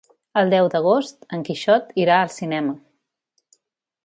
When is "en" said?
1.37-1.45